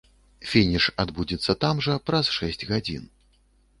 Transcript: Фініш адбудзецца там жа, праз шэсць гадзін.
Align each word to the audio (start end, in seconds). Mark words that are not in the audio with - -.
Фініш 0.53 0.87
адбудзецца 1.03 1.55
там 1.65 1.83
жа, 1.89 1.99
праз 2.11 2.25
шэсць 2.39 2.67
гадзін. 2.71 3.03